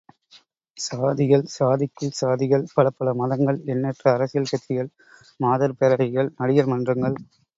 [0.77, 4.91] சாதிகள், சாதிக்குள் சாதிகள், பலப்பல மதங்கள், எண்ணற்ற அரசியல் கட்சிகள்,
[5.39, 7.17] மாதர் பேரவைகள், நடிகர் மன்றங்கள்!